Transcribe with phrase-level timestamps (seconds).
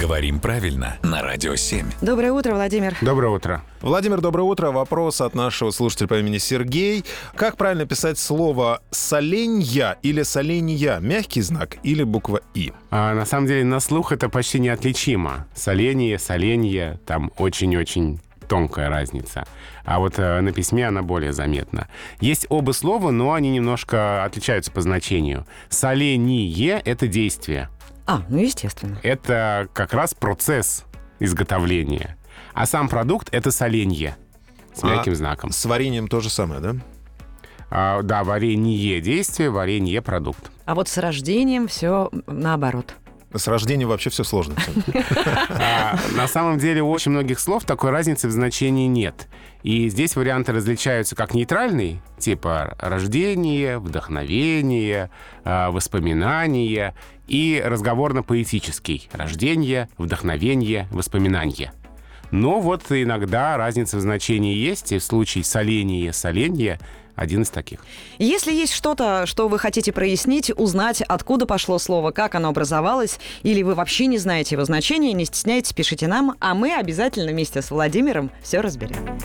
[0.00, 1.86] Говорим правильно на Радио 7.
[2.02, 2.96] Доброе утро, Владимир.
[3.00, 3.62] Доброе утро.
[3.80, 4.70] Владимир, доброе утро.
[4.72, 7.04] Вопрос от нашего слушателя по имени Сергей.
[7.36, 10.98] Как правильно писать слово «соленья» или «соленья»?
[10.98, 12.72] Мягкий знак или буква «и»?
[12.90, 15.46] А, на самом деле на слух это почти неотличимо.
[15.54, 19.46] Соленье, соленье, там очень-очень тонкая разница.
[19.84, 21.88] А вот э, на письме она более заметна.
[22.20, 25.46] Есть оба слова, но они немножко отличаются по значению.
[25.68, 27.68] Соление— это действие.
[28.06, 28.98] А, ну естественно.
[29.02, 30.84] Это как раз процесс
[31.18, 32.16] изготовления.
[32.52, 34.16] А сам продукт— это соленье
[34.74, 35.50] с мягким А знаком.
[35.52, 36.74] С вареньем то же самое, да?
[37.70, 40.50] А, да, варенье— действие, варенье— продукт.
[40.64, 42.94] А вот с рождением все наоборот.
[43.34, 44.54] С рождением вообще все сложно.
[45.48, 49.28] А, на самом деле у очень многих слов такой разницы в значении нет.
[49.62, 55.10] И здесь варианты различаются как нейтральный, типа рождение, вдохновение,
[55.44, 56.94] а, воспоминание,
[57.26, 61.72] и разговорно-поэтический, рождение, вдохновение, воспоминание.
[62.30, 66.78] Но вот иногда разница в значении есть, и в случае соления, соленье
[67.14, 67.80] один из таких.
[68.18, 73.62] Если есть что-то, что вы хотите прояснить, узнать, откуда пошло слово, как оно образовалось, или
[73.62, 77.70] вы вообще не знаете его значения, не стесняйтесь, пишите нам, а мы обязательно вместе с
[77.70, 79.18] Владимиром все разберем.